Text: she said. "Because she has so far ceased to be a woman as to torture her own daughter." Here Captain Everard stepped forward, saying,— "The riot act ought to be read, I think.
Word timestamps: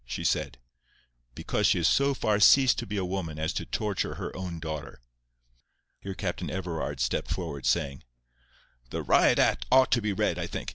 she 0.03 0.23
said. 0.23 0.57
"Because 1.35 1.67
she 1.67 1.77
has 1.77 1.87
so 1.87 2.15
far 2.15 2.39
ceased 2.39 2.79
to 2.79 2.87
be 2.87 2.97
a 2.97 3.05
woman 3.05 3.37
as 3.37 3.53
to 3.53 3.67
torture 3.67 4.15
her 4.15 4.35
own 4.35 4.57
daughter." 4.59 4.99
Here 5.99 6.15
Captain 6.15 6.49
Everard 6.49 6.99
stepped 6.99 7.29
forward, 7.29 7.67
saying,— 7.67 8.01
"The 8.89 9.03
riot 9.03 9.37
act 9.37 9.67
ought 9.71 9.91
to 9.91 10.01
be 10.01 10.11
read, 10.11 10.39
I 10.39 10.47
think. 10.47 10.69